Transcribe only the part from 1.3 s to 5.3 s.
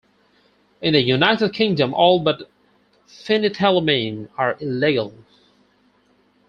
Kingdom, all but phenethylamine are illegal.